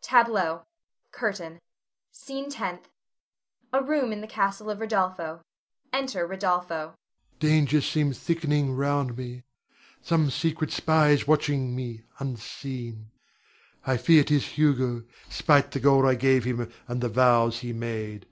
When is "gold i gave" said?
15.78-16.44